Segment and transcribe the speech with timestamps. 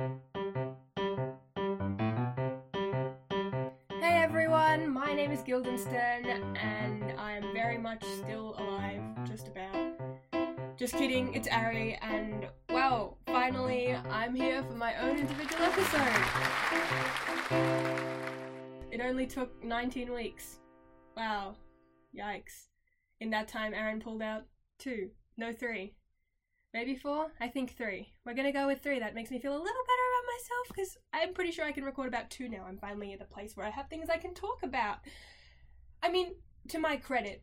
[0.00, 0.08] Hey
[4.00, 6.24] everyone, my name is Guildenstern
[6.56, 9.98] and I'm very much still alive, just about.
[10.78, 16.00] Just kidding, it's Ari, and wow, finally I'm here for my own individual episode.
[18.90, 20.60] It only took 19 weeks.
[21.14, 21.56] Wow,
[22.18, 22.68] yikes.
[23.20, 24.44] In that time, Aaron pulled out
[24.78, 25.92] two, no, three.
[26.72, 27.32] Maybe four?
[27.40, 28.12] I think three.
[28.24, 29.00] We're gonna go with three.
[29.00, 31.84] That makes me feel a little better about myself because I'm pretty sure I can
[31.84, 32.64] record about two now.
[32.66, 34.98] I'm finally at a place where I have things I can talk about.
[36.02, 36.34] I mean,
[36.68, 37.42] to my credit,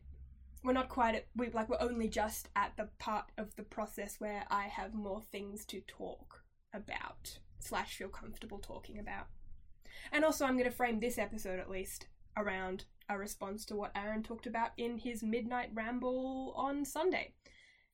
[0.64, 4.16] we're not quite at we like we're only just at the part of the process
[4.18, 6.42] where I have more things to talk
[6.72, 9.26] about slash feel comfortable talking about.
[10.10, 12.06] And also, I'm going to frame this episode at least
[12.36, 17.32] around a response to what Aaron talked about in his midnight ramble on Sunday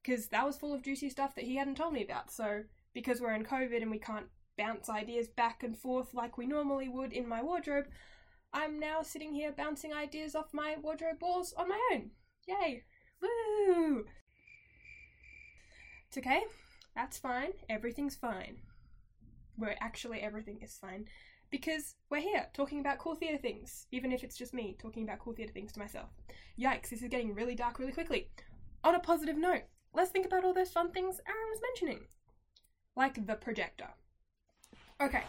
[0.04, 2.30] because that was full of juicy stuff that he hadn't told me about.
[2.30, 6.46] So, because we're in COVID and we can't bounce ideas back and forth like we
[6.46, 7.86] normally would in my wardrobe,
[8.52, 12.10] I'm now sitting here bouncing ideas off my wardrobe walls on my own.
[12.46, 12.84] Yay!
[13.20, 14.04] Woo!
[16.08, 16.42] It's okay.
[16.94, 17.50] That's fine.
[17.68, 18.58] Everything's fine.
[19.56, 21.06] Where actually everything is fine.
[21.50, 25.18] Because we're here talking about cool theatre things, even if it's just me talking about
[25.18, 26.10] cool theatre things to myself.
[26.58, 28.30] Yikes, this is getting really dark really quickly.
[28.84, 29.62] On a positive note,
[29.94, 32.06] let's think about all those fun things Aaron was mentioning,
[32.96, 33.88] like the projector.
[35.00, 35.22] Okay,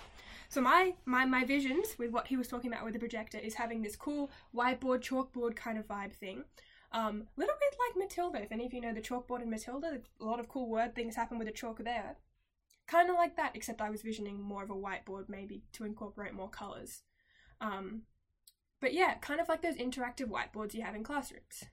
[0.49, 3.55] so my my my visions with what he was talking about with the projector is
[3.55, 6.43] having this cool whiteboard chalkboard kind of vibe thing.
[6.91, 8.41] Um, little bit like Matilda.
[8.41, 11.16] If any of you know the chalkboard in Matilda, a lot of cool word things
[11.16, 12.17] happen with the chalk there.
[12.88, 16.33] Kind of like that, except I was visioning more of a whiteboard, maybe to incorporate
[16.33, 17.02] more colors.
[17.59, 18.03] Um,
[18.80, 21.63] but yeah, kind of like those interactive whiteboards you have in classrooms,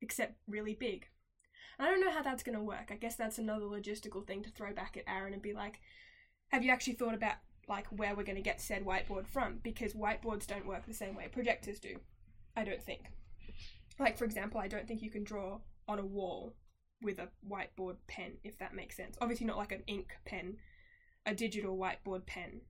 [0.00, 1.08] except really big.
[1.78, 2.90] I don't know how that's going to work.
[2.90, 5.80] I guess that's another logistical thing to throw back at Aaron and be like,
[6.48, 7.36] have you actually thought about
[7.68, 9.60] like where we're going to get said whiteboard from?
[9.62, 11.96] Because whiteboards don't work the same way projectors do.
[12.56, 13.12] I don't think.
[13.98, 16.54] Like for example, I don't think you can draw on a wall
[17.02, 19.16] with a whiteboard pen, if that makes sense.
[19.20, 20.56] Obviously, not like an ink pen,
[21.24, 22.62] a digital whiteboard pen.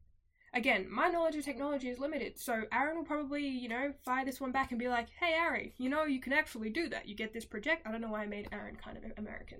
[0.53, 4.41] Again, my knowledge of technology is limited, so Aaron will probably, you know, fire this
[4.41, 7.07] one back and be like, hey, Ari, you know, you can actually do that.
[7.07, 7.87] You get this project.
[7.87, 9.59] I don't know why I made Aaron kind of American.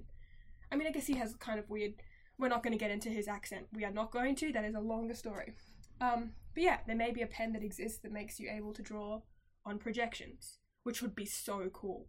[0.73, 1.95] I mean, I guess he has kind of weird.
[2.39, 3.67] We're not going to get into his accent.
[3.73, 4.53] We are not going to.
[4.53, 5.53] That is a longer story.
[6.01, 8.83] Um, but yeah, there may be a pen that exists that makes you able to
[8.83, 9.21] draw
[9.65, 12.07] on projections, which would be so cool.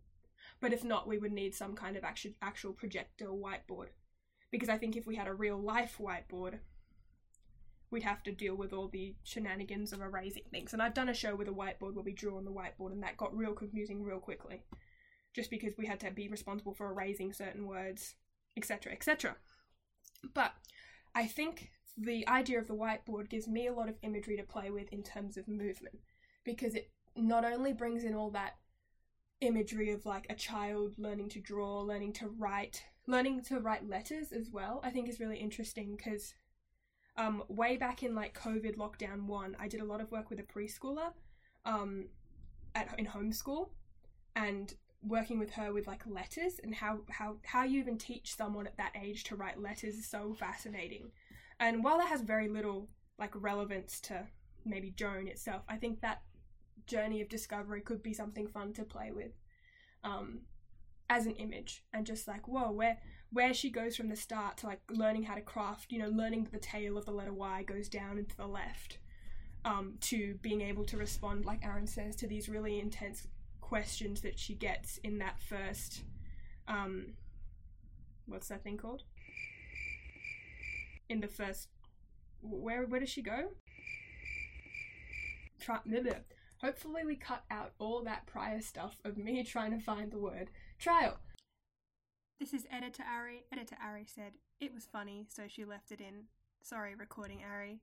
[0.59, 3.89] But if not, we would need some kind of actual, actual projector whiteboard.
[4.51, 6.59] Because I think if we had a real life whiteboard,
[7.91, 10.73] we'd have to deal with all the shenanigans of erasing things.
[10.73, 13.03] And I've done a show with a whiteboard where we drew on the whiteboard, and
[13.03, 14.63] that got real confusing real quickly.
[15.35, 18.15] Just because we had to be responsible for erasing certain words,
[18.57, 19.35] etc., etc.
[20.33, 20.53] But
[21.13, 24.71] I think the idea of the whiteboard gives me a lot of imagery to play
[24.71, 25.99] with in terms of movement
[26.43, 28.55] because it not only brings in all that
[29.41, 34.31] imagery of like a child learning to draw, learning to write, learning to write letters
[34.31, 36.33] as well, I think is really interesting because
[37.21, 40.39] um, way back in like COVID lockdown one, I did a lot of work with
[40.39, 41.11] a preschooler
[41.65, 42.07] um,
[42.73, 43.69] at in homeschool
[44.35, 44.73] and
[45.03, 48.77] working with her with like letters and how, how how you even teach someone at
[48.77, 51.11] that age to write letters is so fascinating.
[51.59, 52.89] And while that has very little
[53.19, 54.25] like relevance to
[54.65, 56.21] maybe Joan itself, I think that
[56.87, 59.31] journey of discovery could be something fun to play with
[60.03, 60.41] um,
[61.09, 62.97] as an image and just like whoa where
[63.31, 66.43] where she goes from the start to like learning how to craft you know learning
[66.43, 68.97] that the tail of the letter y goes down into the left
[69.63, 73.27] um, to being able to respond like aaron says to these really intense
[73.59, 76.03] questions that she gets in that first
[76.67, 77.13] um,
[78.25, 79.03] what's that thing called
[81.09, 81.67] in the first
[82.41, 83.49] where where does she go
[85.61, 85.79] Try.
[86.61, 90.49] Hopefully, we cut out all that prior stuff of me trying to find the word
[90.79, 91.19] trial.
[92.41, 93.43] This is Editor Ari.
[93.53, 96.23] Editor Ari said, It was funny, so she left it in.
[96.63, 97.81] Sorry, recording Ari.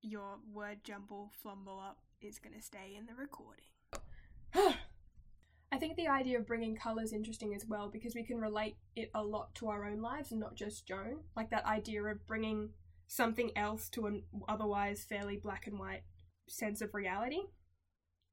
[0.00, 3.64] Your word jumble flumble up is going to stay in the recording.
[5.72, 8.76] I think the idea of bringing colour is interesting as well because we can relate
[8.94, 11.24] it a lot to our own lives and not just Joan.
[11.34, 12.68] Like that idea of bringing
[13.08, 16.04] something else to an otherwise fairly black and white
[16.48, 17.40] sense of reality.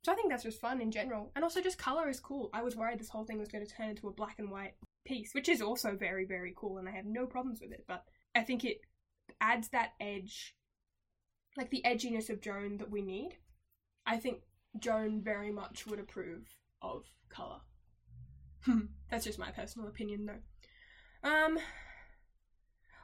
[0.05, 1.31] So I think that's just fun in general.
[1.35, 2.51] And also just colour is cool.
[2.53, 4.75] I was worried this whole thing was going to turn into a black and white
[5.05, 8.03] piece, which is also very, very cool and I have no problems with it, but
[8.35, 8.81] I think it
[9.39, 10.55] adds that edge,
[11.57, 13.37] like the edginess of Joan that we need.
[14.05, 14.41] I think
[14.79, 16.47] Joan very much would approve
[16.81, 17.59] of colour.
[19.09, 21.29] that's just my personal opinion though.
[21.29, 21.59] Um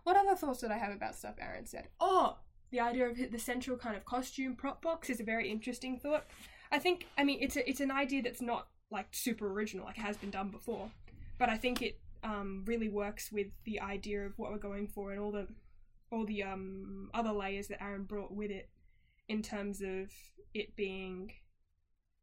[0.03, 1.89] What other thoughts did I have about stuff Aaron said?
[1.99, 2.37] Oh,
[2.71, 6.25] the idea of the central kind of costume prop box is a very interesting thought.
[6.71, 9.97] I think, I mean, it's a, it's an idea that's not like super original, like
[9.97, 10.89] it has been done before,
[11.37, 15.11] but I think it um, really works with the idea of what we're going for
[15.11, 15.47] and all the
[16.11, 18.69] all the um, other layers that Aaron brought with it
[19.27, 20.09] in terms of
[20.53, 21.33] it being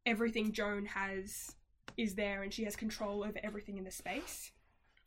[0.05, 1.55] everything Joan has
[1.97, 4.51] is there and she has control over everything in the space.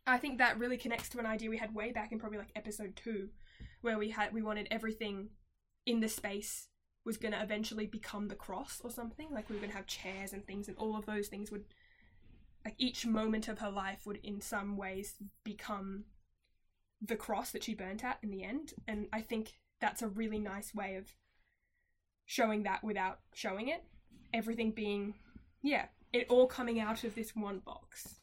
[0.06, 2.52] I think that really connects to an idea we had way back in probably like
[2.56, 3.28] episode two,
[3.82, 5.28] where we had we wanted everything
[5.86, 6.68] in the space
[7.04, 9.28] was going to eventually become the cross or something.
[9.30, 11.64] Like we were going to have chairs and things, and all of those things would,
[12.68, 16.04] like each moment of her life would in some ways become
[17.00, 18.74] the cross that she burnt at in the end.
[18.86, 21.06] And I think that's a really nice way of
[22.26, 23.84] showing that without showing it.
[24.34, 25.14] Everything being,
[25.62, 28.16] yeah, it all coming out of this one box.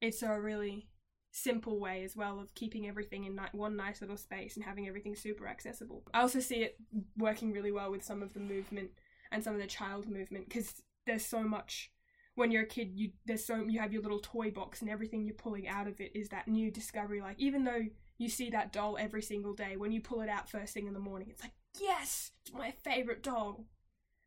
[0.00, 0.86] It's a really
[1.32, 5.16] simple way as well of keeping everything in one nice little space and having everything
[5.16, 6.04] super accessible.
[6.14, 6.76] I also see it
[7.16, 8.90] working really well with some of the movement
[9.32, 11.90] and some of the child movement because there's so much
[12.38, 15.24] when you're a kid you there's so you have your little toy box and everything
[15.24, 17.82] you're pulling out of it is that new discovery like even though
[18.18, 20.94] you see that doll every single day when you pull it out first thing in
[20.94, 23.64] the morning it's like yes it's my favorite doll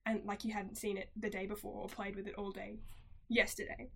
[0.05, 2.79] and like you hadn't seen it the day before or played with it all day
[3.29, 3.89] yesterday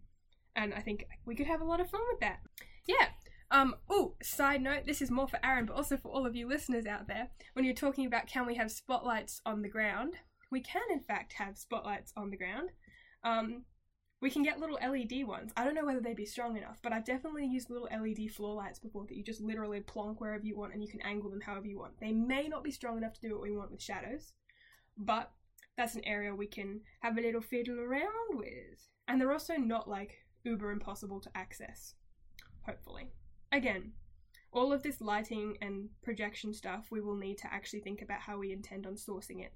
[0.56, 2.40] and i think we could have a lot of fun with that
[2.88, 3.08] yeah.
[3.52, 6.48] Um, oh, side note, this is more for Aaron, but also for all of you
[6.48, 7.30] listeners out there.
[7.54, 10.16] When you're talking about can we have spotlights on the ground,
[10.52, 12.70] we can in fact have spotlights on the ground.
[13.24, 13.64] Um,
[14.26, 15.52] we can get little LED ones.
[15.56, 18.56] I don't know whether they'd be strong enough, but I've definitely used little LED floor
[18.56, 21.42] lights before that you just literally plonk wherever you want and you can angle them
[21.42, 22.00] however you want.
[22.00, 24.34] They may not be strong enough to do what we want with shadows,
[24.98, 25.30] but
[25.78, 28.90] that's an area we can have a little fiddle around with.
[29.08, 31.94] And they're also not like uber impossible to access
[32.66, 33.12] hopefully.
[33.52, 33.92] Again,
[34.52, 38.40] all of this lighting and projection stuff, we will need to actually think about how
[38.40, 39.54] we intend on sourcing it,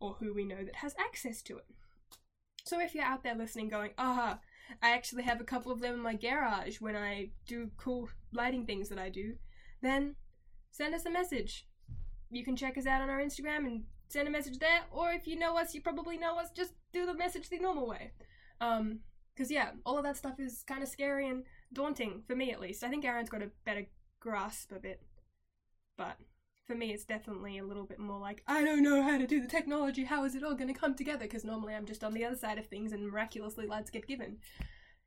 [0.00, 1.66] or who we know that has access to it.
[2.64, 4.38] So if you're out there listening going, aha,
[4.82, 8.64] I actually have a couple of them in my garage when I do cool lighting
[8.64, 9.34] things that I do,
[9.82, 10.16] then
[10.70, 11.66] send us a message.
[12.30, 15.26] You can check us out on our Instagram and send a message there, or if
[15.26, 18.12] you know us, you probably know us, just do the message the normal way.
[18.60, 19.00] Um,
[19.34, 22.60] because yeah, all of that stuff is kind of scary and daunting for me at
[22.60, 22.84] least.
[22.84, 23.86] I think Aaron's got a better
[24.20, 25.02] grasp of it,
[25.98, 26.16] but
[26.66, 29.40] for me, it's definitely a little bit more like I don't know how to do
[29.40, 30.04] the technology.
[30.04, 31.24] How is it all going to come together?
[31.24, 34.38] Because normally I'm just on the other side of things, and miraculously lights get given.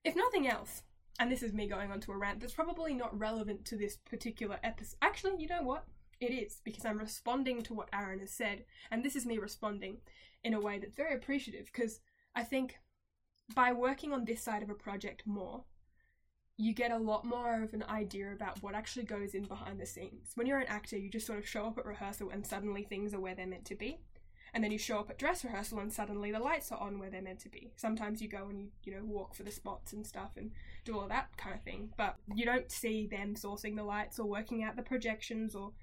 [0.04, 0.84] If nothing else,
[1.20, 4.60] and this is me going onto a rant that's probably not relevant to this particular
[4.64, 4.98] episode.
[5.02, 5.86] Actually, you know what?
[6.20, 9.98] It is because I'm responding to what Aaron has said, and this is me responding
[10.44, 11.66] in a way that's very appreciative.
[11.66, 12.00] Because
[12.36, 12.78] I think
[13.56, 15.64] by working on this side of a project more,
[16.58, 19.86] you get a lot more of an idea about what actually goes in behind the
[19.86, 20.32] scenes.
[20.34, 23.14] When you're an actor, you just sort of show up at rehearsal and suddenly things
[23.14, 24.00] are where they're meant to be.
[24.54, 27.12] And then you show up at dress rehearsal and suddenly the lights are on where
[27.12, 27.74] they're meant to be.
[27.76, 30.52] Sometimes you go and you, you know, walk for the spots and stuff and
[30.84, 31.90] do all that kind of thing.
[31.96, 35.74] But you don't see them sourcing the lights or working out the projections or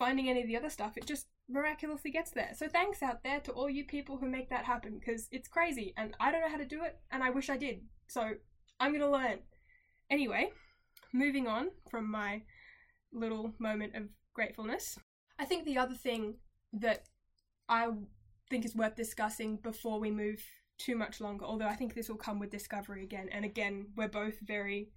[0.00, 0.96] finding any of the other stuff.
[0.96, 2.50] It just miraculously gets there.
[2.56, 5.94] So thanks out there to all you people who make that happen because it's crazy
[5.96, 7.82] and I don't know how to do it and I wish I did.
[8.08, 8.32] So
[8.80, 9.38] I'm going to learn.
[10.10, 10.50] Anyway,
[11.12, 12.42] moving on from my
[13.12, 14.98] little moment of gratefulness,
[15.38, 16.36] I think the other thing
[16.72, 17.04] that
[17.68, 17.88] I
[18.50, 20.42] think is worth discussing before we move
[20.78, 24.08] too much longer, although I think this will come with discovery again, and again, we're
[24.08, 24.90] both very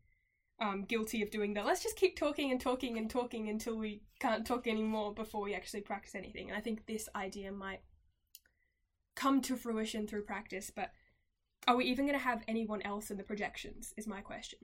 [0.61, 1.65] um, guilty of doing that.
[1.65, 5.55] Let's just keep talking and talking and talking until we can't talk anymore before we
[5.55, 6.49] actually practice anything.
[6.49, 7.81] And I think this idea might
[9.15, 10.91] come to fruition through practice, but
[11.67, 13.93] are we even going to have anyone else in the projections?
[13.97, 14.59] Is my question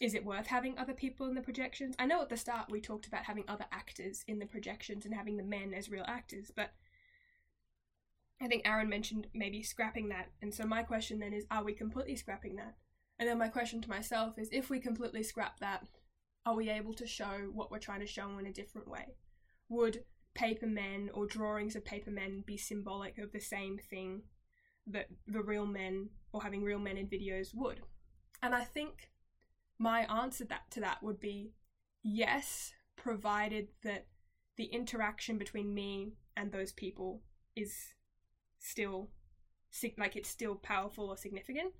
[0.00, 1.94] is it worth having other people in the projections?
[1.98, 5.14] I know at the start we talked about having other actors in the projections and
[5.14, 6.72] having the men as real actors, but
[8.40, 10.28] I think Aaron mentioned maybe scrapping that.
[10.42, 12.74] And so my question then is are we completely scrapping that?
[13.18, 15.86] And then my question to myself is if we completely scrap that,
[16.44, 19.16] are we able to show what we're trying to show in a different way?
[19.70, 24.22] Would paper men or drawings of paper men be symbolic of the same thing
[24.86, 27.80] that the real men or having real men in videos would?
[28.42, 29.08] And I think
[29.78, 31.52] my answer that to that would be
[32.02, 34.06] yes, provided that
[34.56, 37.22] the interaction between me and those people
[37.54, 37.74] is
[38.58, 39.10] still
[39.98, 41.72] like it's still powerful or significant.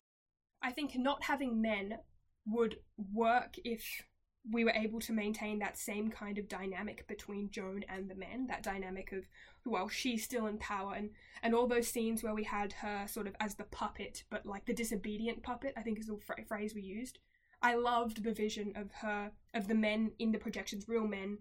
[0.62, 1.98] I think not having men
[2.46, 2.76] would
[3.12, 4.02] work if
[4.50, 8.46] we were able to maintain that same kind of dynamic between Joan and the men,
[8.46, 9.24] that dynamic of
[9.64, 11.10] well, she's still in power and
[11.42, 14.66] and all those scenes where we had her sort of as the puppet, but like
[14.66, 17.18] the disobedient puppet, I think is the phrase we used.
[17.66, 21.38] I loved the vision of her, of the men in the projections, real men,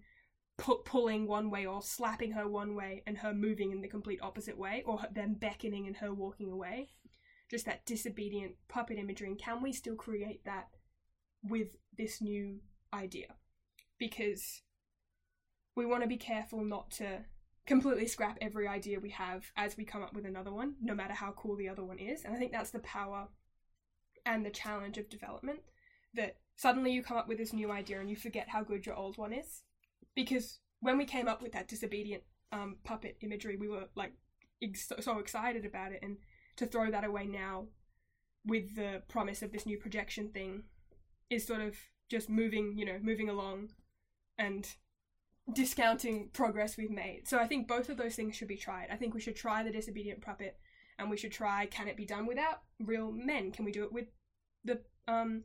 [0.58, 4.24] pu- pulling one way or slapping her one way and her moving in the complete
[4.24, 6.89] opposite way or them beckoning and her walking away.
[7.51, 9.27] Just that disobedient puppet imagery.
[9.27, 10.70] And can we still create that
[11.44, 12.60] with this new
[12.91, 13.36] idea?
[14.00, 14.63] Because
[15.75, 17.20] we want to be careful not to
[17.67, 21.13] completely scrap every idea we have as we come up with another one no matter
[21.13, 22.25] how cool the other one is.
[22.25, 23.27] And i think that's the power
[24.25, 25.60] and the challenge of development
[26.15, 28.95] that suddenly you come up with this new idea and you forget how good your
[28.95, 29.63] old one is.
[30.15, 34.13] Because when we came up with that disobedient um, puppet imagery we were like
[34.62, 36.00] ex- so excited about it.
[36.01, 36.17] And
[36.57, 37.65] to throw that away now
[38.45, 40.63] with the promise of this new projection thing
[41.29, 41.75] is sort of
[42.10, 43.69] just moving you know moving along
[44.38, 44.67] and
[45.53, 47.27] discounting progress we've made.
[47.27, 48.88] So i think both of those things should be tried.
[48.91, 50.57] I think we should try the disobedient puppet
[50.98, 53.51] and we should try can it be done without real men?
[53.51, 54.07] Can we do it with
[54.63, 55.43] the um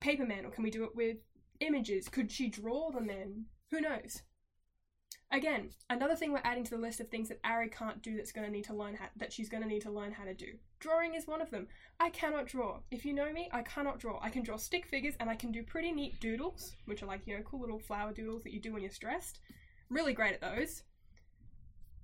[0.00, 1.18] paper men or can we do it with
[1.60, 2.08] images?
[2.08, 3.46] Could she draw the men?
[3.70, 4.22] Who knows?
[5.30, 8.32] Again another thing we're adding to the list of things that ari can't do that's
[8.32, 10.32] going to need to learn how that she's going to need to learn how to
[10.32, 10.46] do.
[10.80, 11.66] Drawing is one of them.
[12.00, 12.78] I cannot draw.
[12.90, 14.18] If you know me i cannot draw.
[14.22, 17.26] I can draw stick figures and i can do pretty neat doodles which are like
[17.26, 19.40] you know cool little flower doodles that you do when you're stressed.
[19.90, 20.82] Really great at those.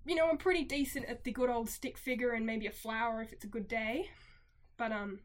[0.06, 3.22] You know i'm pretty decent at the good old stick figure and maybe a flower
[3.22, 4.10] if it's a good day.
[4.76, 5.20] But um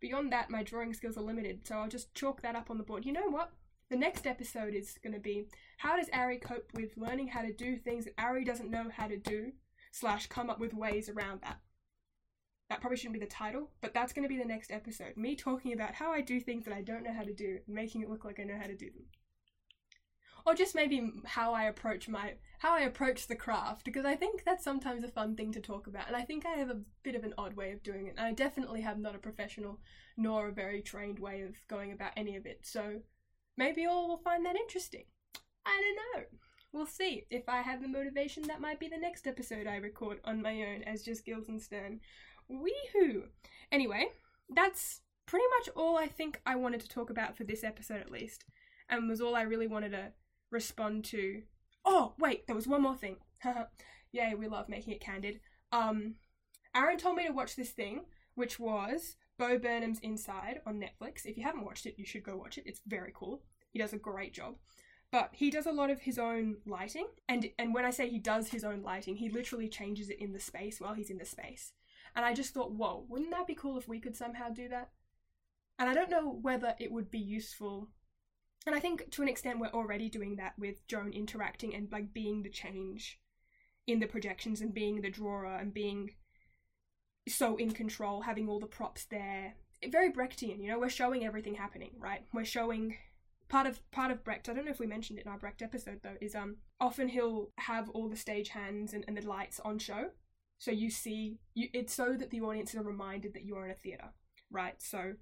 [0.00, 2.84] beyond that my drawing skills are limited so i'll just chalk that up on the
[2.84, 3.52] board you know what
[3.90, 5.46] the next episode is going to be
[5.78, 9.06] how does Ari cope with learning how to do things that Ari doesn't know how
[9.06, 9.52] to do,
[9.92, 11.60] slash come up with ways around that.
[12.68, 15.16] That probably shouldn't be the title, but that's going to be the next episode.
[15.16, 17.74] Me talking about how I do things that I don't know how to do and
[17.74, 19.04] making it look like I know how to do them.
[20.48, 24.44] Or just maybe how I approach my how I approach the craft because I think
[24.44, 27.14] that's sometimes a fun thing to talk about and I think I have a bit
[27.14, 28.14] of an odd way of doing it.
[28.16, 29.78] And I definitely have not a professional
[30.16, 32.60] nor a very trained way of going about any of it.
[32.62, 33.02] So
[33.58, 35.04] maybe all will find that interesting.
[35.66, 36.26] I don't know.
[36.72, 37.26] We'll see.
[37.28, 40.62] If I have the motivation, that might be the next episode I record on my
[40.62, 42.00] own as just Guildenstern.
[42.50, 43.24] Weehoo!
[43.70, 44.06] Anyway,
[44.48, 48.10] that's pretty much all I think I wanted to talk about for this episode at
[48.10, 48.46] least,
[48.88, 50.12] and was all I really wanted to
[50.50, 51.42] respond to.
[51.84, 53.16] Oh, wait, there was one more thing.
[54.12, 55.40] Yay, we love making it candid.
[55.72, 56.14] Um,
[56.74, 61.24] Aaron told me to watch this thing, which was Bo Burnham's Inside on Netflix.
[61.24, 62.64] If you haven't watched it, you should go watch it.
[62.66, 63.42] It's very cool.
[63.70, 64.56] He does a great job.
[65.10, 68.18] But he does a lot of his own lighting, and and when I say he
[68.18, 71.24] does his own lighting, he literally changes it in the space while he's in the
[71.24, 71.72] space.
[72.14, 74.90] And I just thought, whoa, wouldn't that be cool if we could somehow do that?
[75.78, 77.88] And I don't know whether it would be useful.
[78.66, 82.12] And I think to an extent we're already doing that with Joan interacting and like
[82.12, 83.18] being the change
[83.86, 86.10] in the projections and being the drawer and being
[87.26, 89.54] so in control, having all the props there.
[89.90, 92.24] Very Brechtian, you know, we're showing everything happening, right?
[92.32, 92.96] We're showing
[93.48, 95.62] part of part of Brecht, I don't know if we mentioned it in our Brecht
[95.62, 99.60] episode though, is um often he'll have all the stage hands and, and the lights
[99.64, 100.10] on show.
[100.58, 103.74] So you see you it's so that the audience are reminded that you're in a
[103.74, 104.10] theatre,
[104.50, 104.74] right?
[104.78, 105.14] So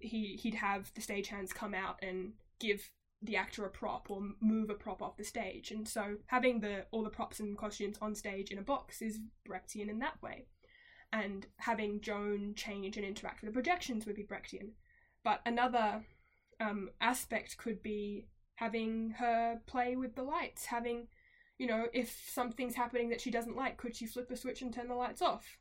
[0.00, 2.90] he he'd have the stage hands come out and give
[3.20, 5.70] the actor a prop or move a prop off the stage.
[5.70, 9.20] And so having the all the props and costumes on stage in a box is
[9.48, 10.46] Brechtian in that way.
[11.12, 14.70] And having Joan change and interact with the projections would be Brechtian.
[15.22, 16.04] But another
[16.58, 21.08] um, aspect could be having her play with the lights, having,
[21.58, 24.72] you know, if something's happening that she doesn't like, could she flip a switch and
[24.72, 25.58] turn the lights off?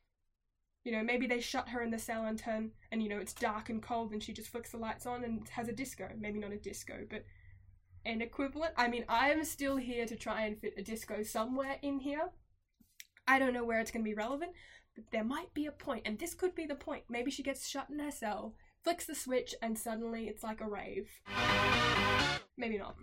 [0.83, 3.33] You know, maybe they shut her in the cell and turn, and you know, it's
[3.33, 6.09] dark and cold and she just flicks the lights on and has a disco.
[6.17, 7.25] Maybe not a disco, but
[8.05, 8.73] an equivalent.
[8.77, 12.29] I mean, I'm still here to try and fit a disco somewhere in here.
[13.27, 14.53] I don't know where it's going to be relevant,
[14.95, 17.03] but there might be a point, and this could be the point.
[17.09, 20.67] Maybe she gets shut in her cell flicks the switch and suddenly it's like a
[20.67, 21.09] rave.
[22.57, 22.95] Maybe not.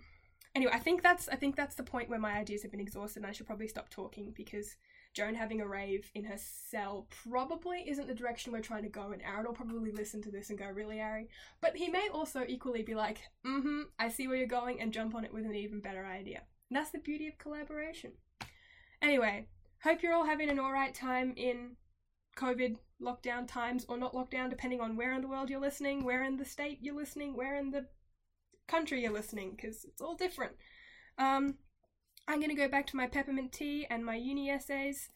[0.55, 3.19] Anyway, I think that's I think that's the point where my ideas have been exhausted
[3.19, 4.75] and I should probably stop talking because
[5.13, 9.11] Joan having a rave in her cell probably isn't the direction we're trying to go,
[9.11, 11.29] and Aaron will probably listen to this and go, Really, Ari?
[11.61, 14.93] But he may also equally be like, Mm hmm, I see where you're going, and
[14.93, 16.43] jump on it with an even better idea.
[16.69, 18.11] And that's the beauty of collaboration.
[19.01, 19.47] Anyway,
[19.83, 21.75] hope you're all having an alright time in
[22.37, 26.23] COVID lockdown times or not lockdown, depending on where in the world you're listening, where
[26.23, 27.85] in the state you're listening, where in the
[28.67, 30.53] country you're listening, because it's all different.
[31.17, 31.55] Um,
[32.29, 35.09] I'm going to go back to my peppermint tea and my uni essays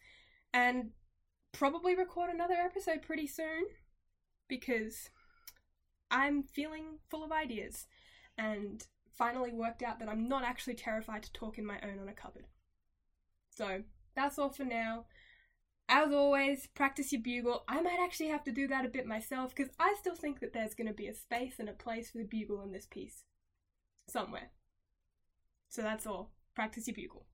[0.52, 0.90] and
[1.52, 3.66] probably record another episode pretty soon
[4.48, 5.10] because
[6.10, 7.86] I'm feeling full of ideas
[8.36, 8.84] and
[9.16, 12.12] finally worked out that I'm not actually terrified to talk in my own on a
[12.12, 12.46] cupboard.
[13.48, 13.84] So
[14.16, 15.04] that's all for now.
[15.88, 17.62] As always, practice your bugle.
[17.68, 20.52] I might actually have to do that a bit myself because I still think that
[20.52, 23.22] there's going to be a space and a place for the bugle in this piece.
[24.08, 24.50] Somewhere.
[25.68, 26.33] So that's all.
[26.54, 27.26] Practice your bugle.